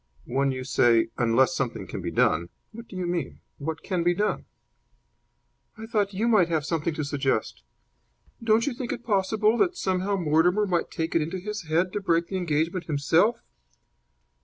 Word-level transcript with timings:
"When 0.25 0.51
you 0.51 0.63
say 0.63 1.09
'unless 1.19 1.53
something 1.53 1.85
can 1.85 2.01
be 2.01 2.09
done,' 2.09 2.49
what 2.71 2.87
do 2.87 2.95
you 2.95 3.05
mean? 3.05 3.39
What 3.59 3.83
can 3.83 4.01
be 4.01 4.15
done?" 4.15 4.45
"I 5.77 5.85
thought 5.85 6.11
you 6.11 6.27
might 6.27 6.49
have 6.49 6.65
something 6.65 6.95
to 6.95 7.03
suggest. 7.03 7.61
Don't 8.43 8.65
you 8.65 8.73
think 8.73 8.91
it 8.91 9.03
possible 9.03 9.59
that 9.59 9.77
somehow 9.77 10.15
Mortimer 10.15 10.65
might 10.65 10.89
take 10.89 11.13
it 11.13 11.21
into 11.21 11.37
his 11.37 11.67
head 11.67 11.93
to 11.93 12.01
break 12.01 12.29
the 12.29 12.37
engagement 12.37 12.85
himself?" 12.85 13.43